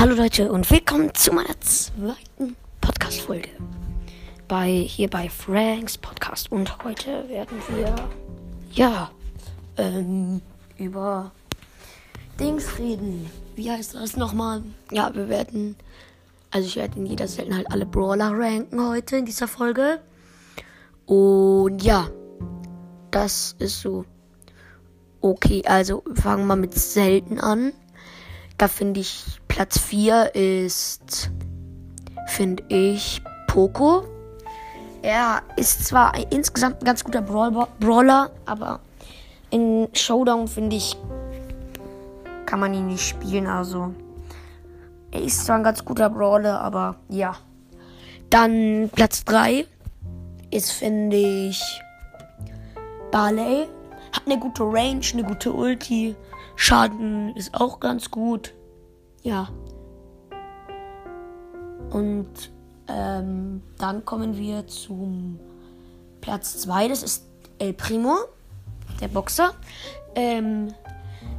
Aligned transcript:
Hallo 0.00 0.14
Leute 0.14 0.52
und 0.52 0.70
willkommen 0.70 1.12
zu 1.12 1.32
meiner 1.32 1.60
zweiten 1.60 2.54
Podcast-Folge. 2.80 3.48
Bei, 4.46 4.70
hier 4.70 5.10
bei 5.10 5.28
Franks 5.28 5.98
Podcast. 5.98 6.52
Und 6.52 6.84
heute 6.84 7.28
werden 7.28 7.58
wir, 7.66 7.96
ja, 8.70 9.10
ähm, 9.76 10.40
über 10.76 11.32
Dings 12.38 12.78
reden. 12.78 13.28
Wie 13.56 13.68
heißt 13.68 13.96
das 13.96 14.16
nochmal? 14.16 14.62
Ja, 14.92 15.12
wir 15.16 15.28
werden, 15.28 15.74
also 16.52 16.68
ich 16.68 16.76
werde 16.76 16.96
in 16.96 17.06
jeder 17.06 17.26
Seltenheit 17.26 17.66
alle 17.72 17.84
Brawler 17.84 18.30
ranken 18.30 18.80
heute 18.88 19.16
in 19.16 19.26
dieser 19.26 19.48
Folge. 19.48 20.00
Und 21.06 21.82
ja, 21.82 22.08
das 23.10 23.56
ist 23.58 23.80
so. 23.80 24.04
Okay, 25.20 25.64
also 25.66 26.04
fangen 26.14 26.46
wir 26.46 26.54
mit 26.54 26.74
selten 26.74 27.40
an. 27.40 27.72
Da 28.58 28.68
finde 28.68 29.00
ich 29.00 29.40
Platz 29.58 29.76
4 29.80 30.36
ist, 30.36 31.32
finde 32.28 32.62
ich, 32.68 33.20
Poco. 33.48 34.04
Er 35.02 35.42
ist 35.56 35.84
zwar 35.84 36.12
insgesamt 36.30 36.80
ein 36.80 36.84
ganz 36.84 37.02
guter 37.02 37.22
Brawler, 37.22 38.30
aber 38.46 38.78
in 39.50 39.88
Showdown 39.92 40.46
finde 40.46 40.76
ich, 40.76 40.96
kann 42.46 42.60
man 42.60 42.72
ihn 42.72 42.86
nicht 42.86 43.04
spielen. 43.04 43.48
Also, 43.48 43.92
er 45.10 45.22
ist 45.22 45.44
zwar 45.44 45.56
ein 45.56 45.64
ganz 45.64 45.84
guter 45.84 46.08
Brawler, 46.08 46.60
aber 46.60 46.94
ja. 47.08 47.34
Dann 48.30 48.88
Platz 48.94 49.24
3 49.24 49.66
ist, 50.52 50.70
finde 50.70 51.16
ich, 51.16 51.82
Barley. 53.10 53.66
Hat 54.12 54.22
eine 54.24 54.38
gute 54.38 54.62
Range, 54.62 55.04
eine 55.14 55.24
gute 55.24 55.52
Ulti. 55.52 56.14
Schaden 56.54 57.34
ist 57.34 57.60
auch 57.60 57.80
ganz 57.80 58.08
gut. 58.12 58.54
Ja. 59.22 59.48
Und 61.90 62.50
ähm, 62.88 63.62
dann 63.78 64.04
kommen 64.04 64.36
wir 64.36 64.66
zum 64.66 65.38
Platz 66.20 66.58
2. 66.58 66.88
Das 66.88 67.02
ist 67.02 67.24
El 67.58 67.72
Primo, 67.72 68.16
der 69.00 69.08
Boxer. 69.08 69.54
Ähm, 70.14 70.74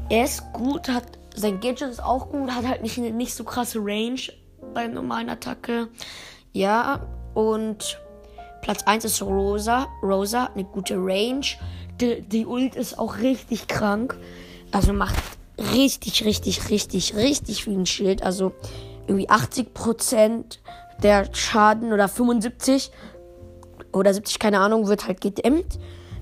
er 0.09 0.25
ist 0.25 0.43
gut, 0.53 0.89
hat 0.89 1.19
sein 1.35 1.59
Gadget 1.59 1.89
ist 1.89 2.03
auch 2.03 2.29
gut, 2.29 2.51
hat 2.51 2.67
halt 2.67 2.81
nicht, 2.81 2.97
nicht 2.97 3.33
so 3.33 3.43
krasse 3.43 3.79
Range 3.79 4.19
bei 4.73 4.87
normalen 4.87 5.29
Attacke. 5.29 5.87
Ja, 6.51 7.05
und 7.33 7.99
Platz 8.61 8.83
1 8.83 9.05
ist 9.05 9.21
Rosa. 9.21 9.87
Rosa 10.03 10.49
eine 10.53 10.65
gute 10.65 10.95
Range. 10.95 11.45
Die, 12.01 12.21
die 12.21 12.45
Ult 12.45 12.75
ist 12.75 12.97
auch 12.97 13.17
richtig 13.17 13.67
krank. 13.67 14.17
Also 14.71 14.93
macht 14.93 15.15
richtig, 15.73 16.25
richtig, 16.25 16.69
richtig, 16.69 17.15
richtig 17.15 17.63
viel 17.63 17.85
Schild. 17.85 18.23
Also 18.23 18.53
irgendwie 19.07 19.29
80% 19.29 20.59
der 21.01 21.33
Schaden 21.33 21.93
oder 21.93 22.07
75 22.07 22.91
oder 23.91 24.13
70, 24.13 24.39
keine 24.39 24.59
Ahnung, 24.59 24.87
wird 24.87 25.07
halt 25.07 25.21
gedämmt. 25.21 25.79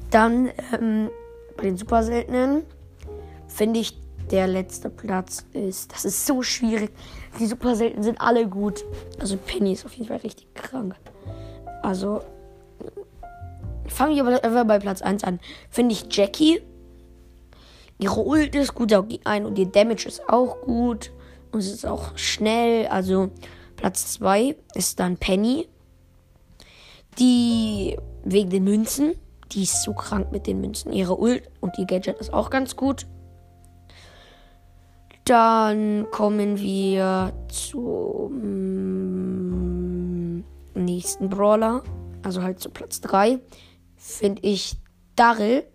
Dann 0.09 0.49
ähm, 0.73 1.09
bei 1.57 1.63
den 1.63 1.77
super 1.77 2.03
seltenen 2.03 2.63
finde 3.47 3.79
ich 3.79 3.97
der 4.31 4.47
letzte 4.47 4.89
Platz 4.89 5.45
ist. 5.53 5.93
Das 5.93 6.05
ist 6.05 6.25
so 6.25 6.43
schwierig. 6.43 6.91
Die 7.39 7.45
super 7.45 7.75
seltenen 7.75 8.03
sind 8.03 8.21
alle 8.21 8.47
gut. 8.47 8.83
Also 9.19 9.37
Penny 9.37 9.73
ist 9.73 9.85
auf 9.85 9.93
jeden 9.93 10.07
Fall 10.07 10.17
richtig 10.17 10.53
krank. 10.53 10.95
Also 11.81 12.21
fange 13.87 14.13
ich 14.13 14.21
aber 14.21 14.65
bei 14.65 14.79
Platz 14.79 15.01
1 15.01 15.23
an. 15.23 15.39
Finde 15.69 15.93
ich 15.93 16.05
Jackie 16.09 16.61
Ihre 17.99 18.21
Ult 18.21 18.55
ist 18.55 18.75
gut 18.75 18.93
ein 19.25 19.45
und 19.45 19.57
ihr 19.57 19.65
Damage 19.67 20.07
ist 20.07 20.29
auch 20.29 20.61
gut. 20.61 21.11
Und 21.51 21.59
es 21.59 21.71
ist 21.71 21.85
auch 21.85 22.17
schnell. 22.17 22.87
Also 22.87 23.31
Platz 23.75 24.13
2 24.13 24.55
ist 24.75 24.99
dann 24.99 25.17
Penny. 25.17 25.67
Die 27.17 27.97
wegen 28.23 28.49
den 28.49 28.63
Münzen. 28.63 29.15
Die 29.51 29.63
ist 29.63 29.83
so 29.83 29.93
krank 29.93 30.31
mit 30.31 30.45
den 30.45 30.61
Münzen. 30.61 30.91
Ihre 30.91 31.17
Ult 31.17 31.49
und 31.61 31.77
ihr 31.77 31.85
Gadget 31.85 32.19
ist 32.19 32.33
auch 32.33 32.49
ganz 32.49 32.75
gut. 32.75 33.07
Dann 35.25 36.07
kommen 36.11 36.59
wir 36.59 37.33
zum 37.47 38.33
nächsten 40.73 41.29
Brawler. 41.29 41.83
Also 42.23 42.43
halt 42.43 42.59
zu 42.59 42.69
Platz 42.69 43.01
3. 43.01 43.39
Finde 43.95 44.41
ich 44.43 44.75
Darrell. 45.15 45.65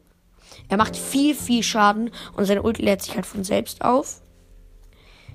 Er 0.69 0.77
macht 0.77 0.97
viel, 0.97 1.35
viel 1.35 1.63
Schaden 1.63 2.11
und 2.37 2.45
seine 2.45 2.63
Ulti 2.63 2.83
lädt 2.83 3.03
sich 3.03 3.15
halt 3.15 3.27
von 3.27 3.45
selbst 3.45 3.83
auf. 3.83 4.23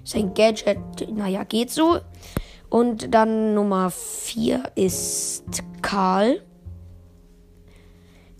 Sein 0.03 0.33
Gadget, 0.33 0.77
naja, 1.13 1.43
geht 1.43 1.71
so. 1.71 1.99
Und 2.69 3.13
dann 3.13 3.53
Nummer 3.53 3.91
4 3.91 4.63
ist 4.75 5.43
Karl. 5.81 6.41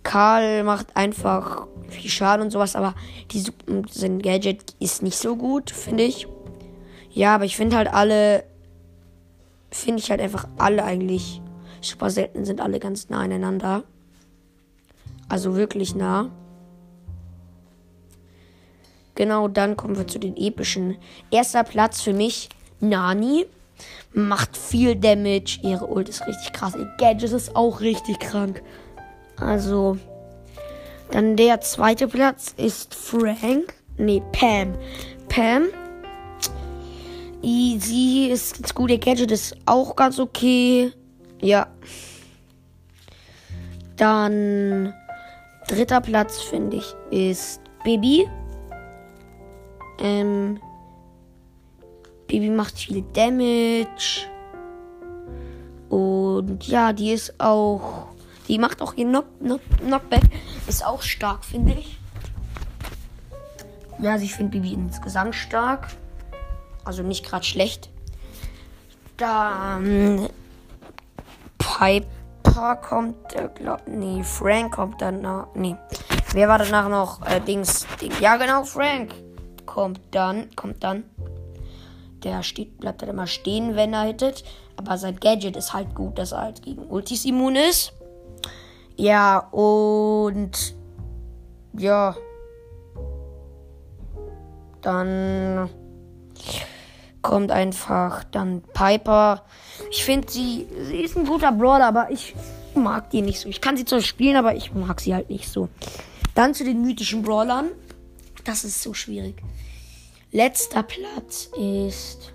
Karl 0.03 0.63
macht 0.63 0.95
einfach 0.95 1.67
viel 1.89 2.09
Schaden 2.09 2.45
und 2.45 2.51
sowas, 2.51 2.75
aber 2.75 2.93
die, 3.31 3.43
sein 3.89 4.21
Gadget 4.21 4.75
ist 4.79 5.01
nicht 5.03 5.17
so 5.17 5.35
gut, 5.35 5.71
finde 5.71 6.03
ich. 6.03 6.27
Ja, 7.11 7.35
aber 7.35 7.45
ich 7.45 7.57
finde 7.57 7.77
halt 7.77 7.93
alle, 7.93 8.43
finde 9.71 9.99
ich 9.99 10.09
halt 10.11 10.21
einfach 10.21 10.47
alle 10.57 10.83
eigentlich 10.83 11.41
super 11.81 12.09
selten, 12.09 12.45
sind 12.45 12.61
alle 12.61 12.79
ganz 12.79 13.09
nah 13.09 13.19
aneinander. 13.19 13.83
Also 15.29 15.55
wirklich 15.55 15.95
nah. 15.95 16.31
Genau, 19.17 19.47
dann 19.47 19.75
kommen 19.75 19.97
wir 19.97 20.05
zu 20.05 20.19
den 20.19 20.37
epischen. 20.37 20.95
Erster 21.31 21.63
Platz 21.63 22.01
für 22.01 22.13
mich, 22.13 22.49
Nani. 22.79 23.47
Macht 24.13 24.55
viel 24.55 24.95
Damage. 24.95 25.57
Ihre 25.63 25.87
Ult 25.87 26.07
ist 26.07 26.27
richtig 26.27 26.53
krass. 26.53 26.75
Ihr 26.75 26.87
Gadget 26.99 27.31
ist 27.31 27.55
auch 27.55 27.81
richtig 27.81 28.19
krank. 28.19 28.61
Also, 29.37 29.97
dann 31.09 31.35
der 31.35 31.61
zweite 31.61 32.07
Platz 32.07 32.53
ist 32.57 32.93
Frank. 32.93 33.73
Nee, 33.97 34.21
Pam. 34.33 34.75
Pam. 35.29 35.63
Sie 37.41 38.29
ist 38.31 38.57
ganz 38.57 38.75
gut. 38.75 38.91
Ihr 38.91 38.99
Gadget 38.99 39.31
ist 39.31 39.55
auch 39.65 39.95
ganz 39.95 40.19
okay. 40.19 40.91
Ja. 41.41 41.65
Dann 43.95 44.93
dritter 45.67 46.01
Platz, 46.01 46.39
finde 46.39 46.77
ich, 46.77 46.95
ist 47.09 47.61
Baby. 47.83 48.27
Ähm, 49.99 50.59
Baby 52.27 52.49
macht 52.49 52.77
viel 52.77 53.03
Damage. 53.13 54.27
Und 55.89 56.67
ja, 56.67 56.93
die 56.93 57.11
ist 57.11 57.39
auch. 57.39 58.07
Die 58.47 58.59
macht 58.59 58.81
auch 58.81 58.93
ihr 58.93 59.05
Knock, 59.05 59.25
Knock, 59.39 59.61
Knockback. 59.79 60.23
Ist 60.67 60.85
auch 60.85 61.01
stark, 61.01 61.43
finde 61.43 61.73
ich. 61.73 61.97
Ja, 63.99 64.11
also 64.11 64.25
ich 64.25 64.33
finde 64.33 64.51
Bibi 64.51 64.73
insgesamt 64.73 65.35
stark. 65.35 65.87
Also 66.85 67.03
nicht 67.03 67.25
gerade 67.25 67.43
schlecht. 67.43 67.89
Dann. 69.17 70.29
Piper 71.57 72.75
kommt, 72.77 73.33
äh, 73.33 73.49
glaub, 73.53 73.87
nee, 73.87 74.23
Frank 74.23 74.75
kommt 74.75 75.01
danach. 75.01 75.47
Nee. 75.53 75.75
Wer 76.33 76.47
war 76.47 76.57
danach 76.57 76.89
noch? 76.89 77.25
Äh, 77.25 77.39
Dings, 77.41 77.85
Dings. 78.01 78.19
Ja, 78.19 78.37
genau, 78.37 78.63
Frank 78.63 79.13
kommt 79.77 79.99
dann, 80.09 80.49
kommt 80.55 80.83
dann. 80.83 81.03
Der 82.23 82.41
steht, 82.41 82.79
bleibt 82.79 83.03
halt 83.03 83.11
immer 83.11 83.27
stehen, 83.27 83.75
wenn 83.75 83.93
er 83.93 84.05
hittet. 84.05 84.43
Aber 84.75 84.97
sein 84.97 85.19
Gadget 85.19 85.55
ist 85.55 85.71
halt 85.71 85.93
gut, 85.93 86.17
dass 86.17 86.31
er 86.31 86.41
halt 86.41 86.63
gegen 86.63 86.87
Ultis 86.87 87.25
immun 87.25 87.55
ist. 87.55 87.93
Ja, 88.95 89.37
und 89.51 90.73
ja. 91.77 92.15
Dann 94.81 95.69
kommt 97.21 97.51
einfach 97.51 98.23
dann 98.23 98.63
Piper. 98.73 99.43
Ich 99.91 100.03
finde 100.03 100.31
sie, 100.31 100.65
sie 100.85 101.01
ist 101.01 101.15
ein 101.15 101.27
guter 101.27 101.51
Brawler, 101.51 101.85
aber 101.85 102.09
ich 102.09 102.33
mag 102.73 103.11
die 103.11 103.21
nicht 103.21 103.39
so. 103.39 103.47
Ich 103.47 103.61
kann 103.61 103.77
sie 103.77 103.85
zwar 103.85 104.01
spielen, 104.01 104.37
aber 104.37 104.55
ich 104.55 104.73
mag 104.73 104.99
sie 104.99 105.13
halt 105.13 105.29
nicht 105.29 105.47
so. 105.47 105.69
Dann 106.33 106.55
zu 106.55 106.63
den 106.63 106.81
mythischen 106.81 107.21
Brawlern. 107.21 107.69
Das 108.43 108.63
ist 108.63 108.81
so 108.81 108.95
schwierig. 108.95 109.43
Letzter 110.37 110.83
Platz 110.83 111.49
ist 111.57 112.31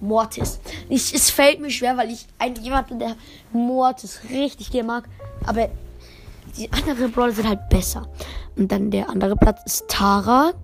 Mortis. 0.00 0.58
Ich, 0.88 1.14
es 1.14 1.30
fällt 1.30 1.60
mir 1.60 1.70
schwer, 1.70 1.96
weil 1.96 2.10
ich 2.10 2.26
eigentlich 2.40 2.64
jemand 2.64 2.88
bin, 2.88 2.98
der 2.98 3.14
Mortis 3.52 4.22
richtig 4.30 4.72
gerne 4.72 4.88
mag. 4.88 5.08
Aber 5.46 5.68
die 6.56 6.72
anderen 6.72 7.12
Brawler 7.12 7.30
sind 7.30 7.48
halt 7.48 7.68
besser. 7.68 8.08
Und 8.56 8.72
dann 8.72 8.90
der 8.90 9.08
andere 9.10 9.36
Platz 9.36 9.60
ist 9.64 9.84
Tara. 9.86 10.54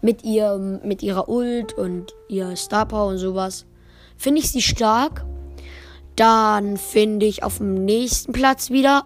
Mit 0.00 0.24
ihrem, 0.24 0.80
mit 0.88 1.02
ihrer 1.02 1.28
Ult 1.28 1.74
und 1.74 2.14
ihr 2.30 2.56
Star 2.56 2.86
Power 2.86 3.08
und 3.08 3.18
sowas. 3.18 3.66
Finde 4.16 4.40
ich 4.40 4.50
sie 4.50 4.62
stark. 4.62 5.22
Dann 6.16 6.78
finde 6.78 7.26
ich 7.26 7.42
auf 7.42 7.58
dem 7.58 7.84
nächsten 7.84 8.32
Platz 8.32 8.70
wieder 8.70 9.04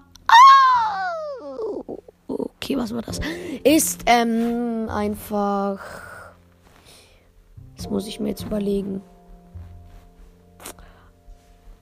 okay, 2.73 2.77
was 2.77 2.95
war 2.95 3.03
das? 3.03 3.21
Ist 3.65 4.03
ähm, 4.07 4.89
einfach 4.89 5.81
Das 7.77 7.89
muss 7.91 8.07
ich 8.07 8.21
mir 8.21 8.31
jetzt 8.31 8.45
überlegen. 8.45 9.03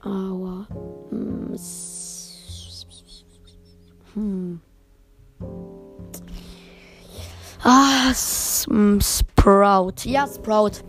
Aua. 0.03 0.67
Hm. 1.09 1.55
hm. 4.13 4.61
Ah, 7.63 8.11
Sprout. 8.13 9.93
Ja, 10.05 10.27
Sprout. 10.27 10.83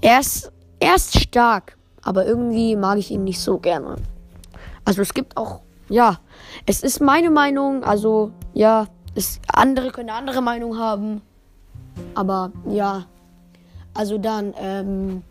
Er 0.00 0.20
ist, 0.20 0.50
er 0.80 0.94
ist 0.94 1.20
stark, 1.20 1.76
aber 2.02 2.24
irgendwie 2.24 2.76
mag 2.76 2.98
ich 2.98 3.10
ihn 3.10 3.24
nicht 3.24 3.40
so 3.40 3.58
gerne. 3.58 3.96
Also 4.86 5.02
es 5.02 5.12
gibt 5.12 5.36
auch, 5.36 5.60
ja, 5.90 6.18
es 6.64 6.82
ist 6.82 7.00
meine 7.00 7.30
Meinung, 7.30 7.84
also 7.84 8.32
ja, 8.56 8.86
es, 9.14 9.38
andere 9.52 9.90
können 9.90 10.08
eine 10.08 10.18
andere 10.18 10.40
Meinung 10.40 10.78
haben. 10.78 11.20
Aber 12.14 12.52
ja, 12.70 13.04
also 13.92 14.16
dann, 14.16 14.54
ähm, 14.58 15.22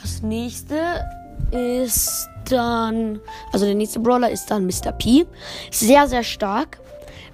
das 0.00 0.22
nächste 0.22 1.04
ist 1.50 2.28
dann, 2.48 3.20
also 3.52 3.66
der 3.66 3.74
nächste 3.74 4.00
Brawler 4.00 4.30
ist 4.30 4.50
dann 4.50 4.64
Mr. 4.64 4.92
P. 4.92 5.26
Sehr, 5.70 6.08
sehr 6.08 6.24
stark. 6.24 6.80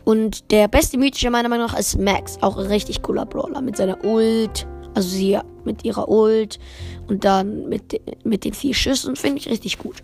Und 0.05 0.50
der 0.50 0.66
beste 0.66 0.99
mythische 0.99 1.31
meiner 1.31 1.49
Meinung 1.49 1.69
nach 1.69 1.78
ist 1.78 1.96
Max. 1.96 2.38
Auch 2.40 2.56
ein 2.56 2.66
richtig 2.66 3.02
cooler 3.02 3.26
Brawler 3.26 3.61
mit 3.61 3.76
seiner 3.76 4.04
Ult. 4.04 4.66
Also 4.94 5.08
sie 5.08 5.38
mit 5.64 5.84
ihrer 5.84 6.08
Ult. 6.08 6.58
Und 7.06 7.25
dann 7.25 7.69
mit, 7.69 8.00
mit 8.25 8.44
den 8.44 8.54
vier 8.54 8.75
Schüssen. 8.75 9.14
Finde 9.14 9.38
ich 9.38 9.49
richtig 9.49 9.78
gut. 9.78 10.02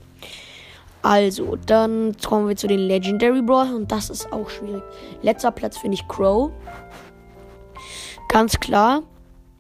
Also, 1.05 1.57
dann 1.67 2.17
kommen 2.27 2.49
wir 2.49 2.57
zu 2.57 2.67
den 2.67 2.81
Legendary 2.81 3.43
Brawlern. 3.43 3.75
Und 3.75 3.93
das 3.93 4.09
ist 4.09 4.33
auch 4.33 4.49
schwierig. 4.49 4.83
Letzter 5.21 5.51
Platz 5.51 5.77
finde 5.77 5.97
ich 5.97 6.09
Crow. 6.09 6.51
Ganz 8.31 8.59
klar. 8.59 9.03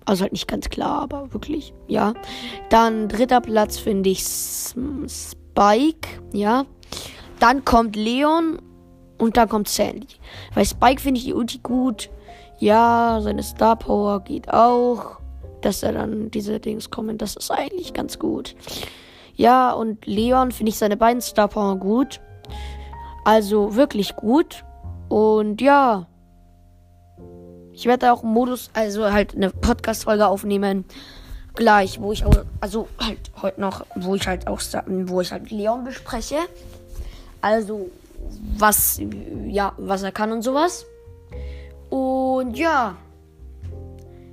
Also 0.06 0.23
halt 0.23 0.32
nicht 0.32 0.49
ganz 0.49 0.69
klar, 0.70 1.02
aber 1.02 1.32
wirklich, 1.32 1.73
ja. 1.87 2.14
Dann 2.70 3.08
dritter 3.08 3.41
Platz 3.41 3.79
finde 3.79 4.11
ich 4.11 4.23
Spike, 4.25 6.08
ja. 6.32 6.64
Dann 7.41 7.64
kommt 7.64 7.94
Leon 7.94 8.61
und 9.19 9.37
dann 9.37 9.49
kommt 9.49 9.69
Sandy. 9.69 10.06
Bei 10.55 10.64
Spike 10.64 11.00
finde 11.00 11.19
ich 11.19 11.26
die 11.26 11.35
Ulti 11.35 11.61
gut. 11.62 12.11
Ja, 12.58 13.20
seine 13.23 13.43
Star 13.43 13.76
Power 13.76 14.20
geht 14.20 14.52
auch. 14.52 15.19
Dass 15.61 15.82
er 15.82 15.93
dann 15.93 16.31
diese 16.31 16.58
Dings 16.61 16.90
kommen, 16.90 17.17
das 17.17 17.37
ist 17.37 17.50
eigentlich 17.50 17.94
ganz 17.94 18.19
gut. 18.19 18.55
Ja, 19.37 19.73
und 19.73 20.07
Leon 20.07 20.53
finde 20.53 20.71
ich 20.71 20.79
seine 20.79 20.97
beiden 20.97 21.21
Star 21.21 21.49
Power 21.49 21.77
gut. 21.77 22.21
Also 23.25 23.75
wirklich 23.75 24.17
gut. 24.17 24.65
Und 25.09 25.61
ja. 25.61 26.07
Ich 27.73 27.87
werde 27.87 28.13
auch 28.13 28.23
einen 28.23 28.33
Modus, 28.33 28.71
also 28.73 29.11
halt 29.11 29.35
eine 29.35 29.51
Podcast-Folge 29.51 30.27
aufnehmen. 30.27 30.85
Gleich, 31.55 32.01
wo 32.01 32.13
ich 32.13 32.25
auch, 32.25 32.45
also 32.61 32.89
halt 33.01 33.31
heute 33.43 33.61
noch, 33.61 33.85
wo 33.97 34.15
ich 34.15 34.27
halt 34.27 34.47
auch, 34.47 34.61
wo 34.87 35.21
ich 35.21 35.33
halt 35.33 35.51
Leon 35.51 35.85
bespreche. 35.85 36.37
Also 37.41 37.91
was, 38.57 39.01
ja, 39.49 39.73
was 39.77 40.03
er 40.03 40.13
kann 40.13 40.33
und 40.33 40.43
sowas. 40.43 40.87
Und 41.91 42.57
ja, 42.57 42.97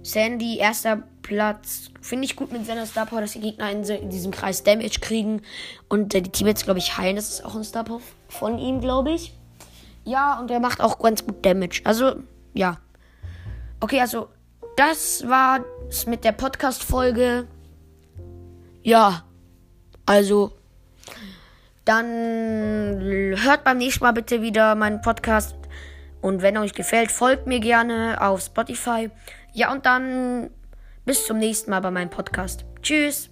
Sandy, 0.04 0.58
erster 0.58 1.04
Platz. 1.22 1.90
Finde 2.02 2.26
ich 2.26 2.36
gut 2.36 2.52
mit 2.52 2.66
seiner 2.66 2.86
Star 2.86 3.06
Power, 3.06 3.22
dass 3.22 3.34
die 3.34 3.40
Gegner 3.40 3.70
in, 3.72 4.10
diesem 4.10 4.32
Kreis 4.32 4.64
Damage 4.64 5.00
kriegen. 5.00 5.42
Und 5.90 6.14
äh, 6.16 6.22
die 6.22 6.32
Teammates, 6.32 6.64
glaube 6.64 6.80
ich, 6.80 6.98
heilen. 6.98 7.16
Das 7.16 7.30
ist 7.30 7.46
auch 7.46 7.56
ein 7.56 7.64
Star 7.64 7.84
Power 7.84 8.02
von 8.28 8.58
ihm, 8.58 8.82
glaube 8.82 9.12
ich. 9.12 9.34
Ja, 10.04 10.40
und 10.40 10.50
er 10.50 10.60
macht 10.60 10.82
auch 10.82 11.00
ganz 11.00 11.26
gut 11.26 11.46
Damage. 11.46 11.82
Also, 11.84 12.16
ja. 12.54 12.78
Okay, 13.80 14.02
also, 14.02 14.30
das 14.76 15.28
war's 15.28 16.06
mit 16.08 16.24
der 16.24 16.32
Podcast-Folge. 16.32 17.48
Ja. 18.84 19.24
Also, 20.06 20.54
dann 21.86 23.36
hört 23.38 23.64
beim 23.64 23.78
nächsten 23.78 24.04
Mal 24.04 24.12
bitte 24.12 24.42
wieder 24.42 24.76
meinen 24.76 25.02
Podcast. 25.02 25.56
Und 26.22 26.42
wenn 26.42 26.58
euch 26.58 26.74
gefällt, 26.74 27.12
folgt 27.12 27.48
mir 27.48 27.60
gerne 27.60 28.22
auf 28.22 28.42
Spotify. 28.42 29.10
Ja, 29.54 29.72
und 29.72 29.86
dann 29.86 30.52
bis 31.12 31.26
zum 31.26 31.40
nächsten 31.40 31.72
Mal 31.72 31.82
bei 31.82 31.92
meinem 31.92 32.10
Podcast. 32.10 32.64
Tschüss. 32.82 33.30